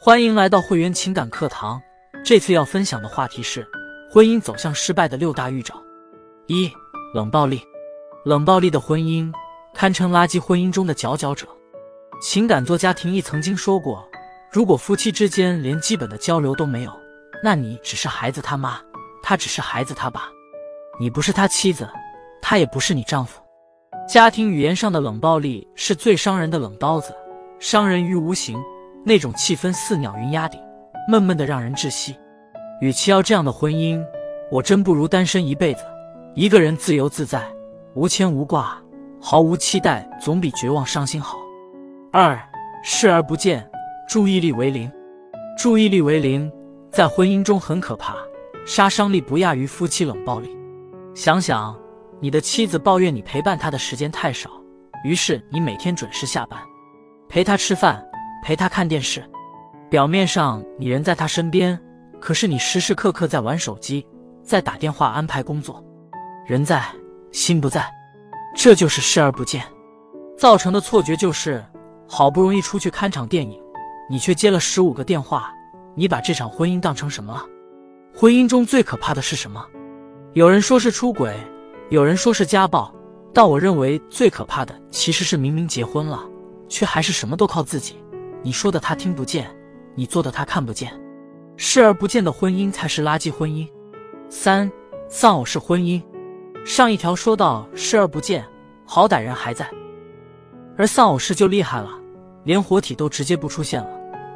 [0.00, 1.82] 欢迎来到会员情感课堂。
[2.24, 3.66] 这次要分享的话题是
[4.08, 5.74] 婚姻走向失败的六大预兆。
[6.46, 6.70] 一、
[7.12, 7.60] 冷暴力。
[8.24, 9.28] 冷暴力的婚姻
[9.74, 11.48] 堪称垃圾婚姻中的佼佼者。
[12.22, 14.08] 情感作家廷义曾经说过
[14.52, 16.92] ：“如果夫妻之间连基本的交流都没有，
[17.42, 18.80] 那你只是孩子他妈，
[19.20, 20.28] 他只是孩子他爸。
[21.00, 21.88] 你不是他妻子，
[22.40, 23.42] 他也不是你丈夫。”
[24.08, 27.12] 家庭语言上的冷暴力是最伤人的冷刀子，
[27.58, 28.56] 伤人于无形。
[29.08, 30.60] 那种气氛似鸟云压顶，
[31.08, 32.14] 闷闷的让人窒息。
[32.82, 34.04] 与其要这样的婚姻，
[34.52, 35.82] 我真不如单身一辈子，
[36.34, 37.42] 一个人自由自在，
[37.94, 38.76] 无牵无挂，
[39.18, 41.38] 毫无期待，总比绝望伤心好。
[42.12, 42.38] 二
[42.84, 43.66] 视而不见，
[44.06, 44.92] 注意力为零。
[45.56, 46.52] 注意力为零，
[46.92, 48.14] 在婚姻中很可怕，
[48.66, 50.54] 杀伤力不亚于夫妻冷暴力。
[51.14, 51.74] 想想。
[52.20, 54.50] 你的妻子抱怨你陪伴她的时间太少，
[55.04, 56.58] 于是你每天准时下班，
[57.28, 58.04] 陪她吃饭，
[58.42, 59.24] 陪他看电视。
[59.90, 61.78] 表面上你人在他身边，
[62.20, 64.06] 可是你时时刻刻在玩手机，
[64.42, 65.82] 在打电话安排工作，
[66.46, 66.84] 人在
[67.32, 67.90] 心不在，
[68.54, 69.64] 这就是视而不见，
[70.36, 71.64] 造成的错觉就是，
[72.06, 73.58] 好不容易出去看场电影，
[74.10, 75.52] 你却接了十五个电话。
[75.94, 77.44] 你把这场婚姻当成什么了？
[78.14, 79.64] 婚姻中最可怕的是什么？
[80.34, 81.34] 有人说是出轨。
[81.90, 82.94] 有人说是家暴，
[83.32, 86.22] 但我认为最可怕的其实是明明结婚了，
[86.68, 87.96] 却还是什么都靠自己。
[88.42, 89.48] 你说的他听不见，
[89.94, 90.92] 你做的他看不见，
[91.56, 93.68] 视而不见的婚姻才是垃圾婚姻。
[94.28, 94.70] 三
[95.08, 96.02] 丧偶式婚姻，
[96.64, 98.44] 上一条说到视而不见，
[98.84, 99.68] 好歹人还在，
[100.76, 101.90] 而丧偶式就厉害了，
[102.44, 103.90] 连活体都直接不出现了。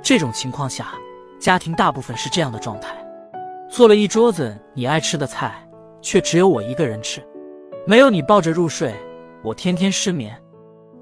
[0.00, 0.92] 这种情况下，
[1.40, 2.94] 家庭大部分是这样的状态：
[3.68, 5.68] 做了一桌子你爱吃的菜，
[6.00, 7.20] 却只有我一个人吃。
[7.86, 8.94] 没有你抱着入睡，
[9.42, 10.40] 我天天失眠。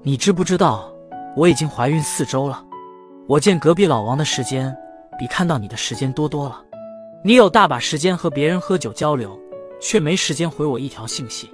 [0.01, 0.91] 你知不知道
[1.35, 2.63] 我已经怀孕四周了？
[3.27, 4.73] 我见隔壁老王的时间
[5.19, 6.63] 比看到你的时间多多了。
[7.21, 9.37] 你有大把时间和别人喝酒交流，
[9.81, 11.51] 却没时间回我一条信息。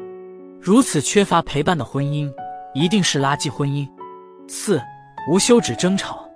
[0.62, 2.31] 如此缺乏陪伴的婚姻，
[2.75, 3.90] 一定是垃圾婚姻。
[4.47, 4.80] 四
[5.28, 6.30] 无休止争吵，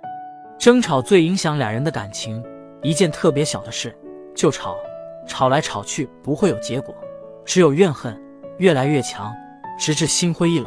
[0.58, 2.42] 争吵最影响俩人的感情。
[2.82, 3.96] 一件特别小的事
[4.34, 4.76] 就吵，
[5.28, 6.92] 吵来吵去不会有结果，
[7.44, 8.20] 只有怨恨。
[8.58, 9.32] 越来越强，
[9.78, 10.66] 直至心灰意冷。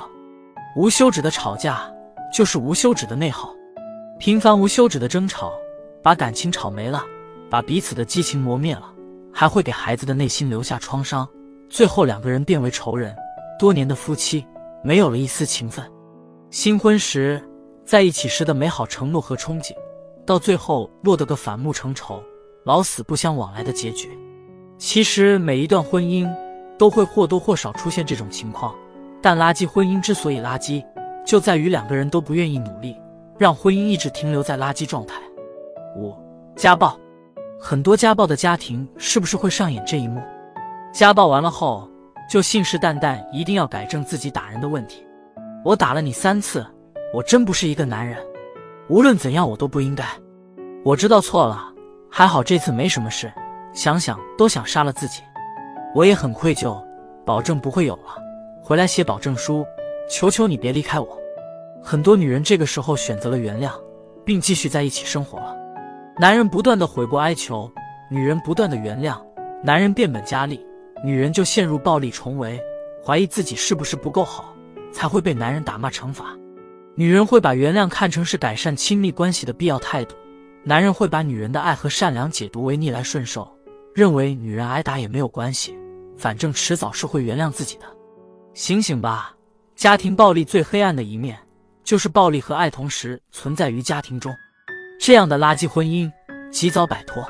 [0.78, 1.94] 无休止的吵架
[2.34, 3.53] 就是无休止的内耗，
[4.21, 5.51] 频繁无休止的争吵
[6.03, 7.03] 把感情吵没了，
[7.49, 8.93] 把彼此的激情磨灭了，
[9.33, 11.27] 还会给孩子的内心留下创伤。
[11.71, 13.15] 最后两个人变为仇人，
[13.57, 14.45] 多年的夫妻
[14.83, 15.83] 没有了一丝情分。
[16.51, 17.43] 新婚时
[17.83, 19.73] 在一起时的美好承诺和憧憬，
[20.23, 22.21] 到最后落得个反目成仇、
[22.63, 24.07] 老死不相往来的结局。
[24.77, 26.31] 其实每一段婚姻。
[26.77, 28.73] 都会或多或少出现这种情况，
[29.21, 30.83] 但垃圾婚姻之所以垃圾，
[31.23, 32.95] 就在于两个人都不愿意努力，
[33.38, 35.16] 让婚姻一直停留在垃圾状态。
[35.97, 36.16] 五、
[36.56, 36.97] 家暴，
[37.59, 40.22] 很多家暴的家庭是不是会上演这一幕？
[40.94, 41.90] 家暴完了后，
[42.30, 45.06] 就信誓旦旦一定要改正自己打人的问题。
[45.64, 46.66] 我打了你三次，
[47.14, 48.18] 我真不是一个男人，
[48.90, 50.06] 无论怎样我都不应该。
[50.84, 51.72] 我知道错了，
[52.09, 53.31] 还好这次没什么事，
[53.74, 55.22] 想想都想杀了自己。
[55.94, 56.81] 我也很愧疚，
[57.25, 58.18] 保证不会有了。
[58.63, 59.66] 回来写保证书，
[60.09, 61.20] 求求你别离开我。
[61.84, 63.72] 很多女人这个时候选择了原谅，
[64.24, 65.56] 并继续在一起生活了。
[66.19, 67.69] 男人不断的悔过哀求，
[68.09, 69.19] 女人不断的原谅，
[69.64, 70.64] 男人变本加厉，
[71.03, 72.62] 女人就陷入暴力重围，
[73.03, 74.53] 怀疑自己是不是不够好，
[74.92, 76.38] 才会被男人打骂惩罚。
[76.96, 80.16] 女人会把原谅看成是改善亲密关系的必要态度，
[80.63, 83.50] 男人会把女人的爱和善良解读为逆来顺受，
[83.96, 85.75] 认为女人挨打也没有关系。
[86.18, 87.86] 反正迟早是会原谅自己的，
[88.53, 89.36] 醒醒吧！
[89.75, 91.36] 家庭暴力最黑暗的一面，
[91.91, 94.34] 就是暴力和爱同时存在于家庭中，
[94.97, 96.09] 这样的垃圾婚姻
[96.50, 97.22] 及早摆脱。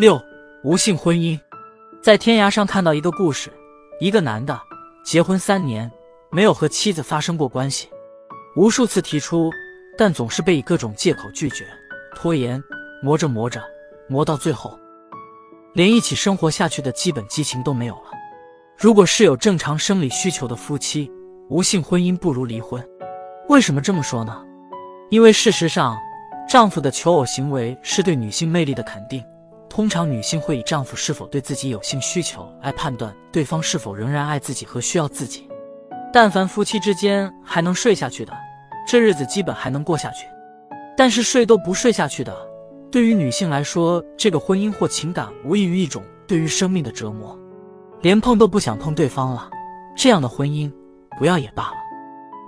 [0.00, 0.20] 六
[0.64, 1.38] 无性婚姻，
[2.02, 3.52] 在天涯上看到一个故事，
[4.00, 4.60] 一个男的
[5.04, 5.88] 结婚三年，
[6.32, 7.88] 没有和妻子发生过关系，
[8.56, 9.48] 无数次提出，
[9.96, 11.64] 但总是被以各种借口拒绝，
[12.16, 12.60] 拖延，
[13.00, 13.62] 磨着磨着，
[14.08, 14.76] 磨到最后。
[15.72, 18.10] 连一起生活下去的基本激情都没有了。
[18.76, 21.08] 如果是有正常生理需求的夫妻，
[21.48, 22.84] 无性婚姻不如离婚。
[23.48, 24.42] 为什么这么说呢？
[25.10, 25.98] 因为事实上，
[26.48, 29.22] 丈夫的求偶行为是对女性魅力的肯定。
[29.68, 35.48] 通常，女性会以丈夫是否对自己有性需求来判断对方是否仍然爱自己和需要自己。
[36.12, 38.32] 但凡夫妻之间还能睡下去的，
[38.86, 40.26] 这日子基本还能过下去。
[40.96, 42.34] 但是睡都不睡下去的。
[42.90, 47.36] 对于女性来说，这个婚姻或情感无异于一种对于生命的折磨，
[48.00, 49.50] 连碰都不想碰对方了。
[49.96, 50.72] 这样的婚姻，
[51.18, 51.83] 不要也罢了。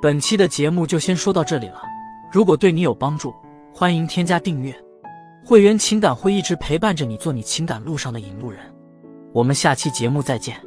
[0.00, 1.82] 本期的节目就先说到这里了。
[2.30, 3.34] 如果对你有帮助，
[3.72, 4.74] 欢迎添加订阅。
[5.44, 8.60] 会员情感会一直陪伴着你，做你情感路上的引路人。
[9.32, 10.60] 我们下期节目再见。